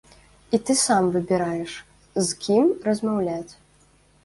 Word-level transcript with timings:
І 0.57 0.59
ты 0.69 0.75
сам 0.83 1.09
выбіраеш, 1.17 1.71
з 2.25 2.41
кім 2.47 2.65
размаўляць. 2.91 3.53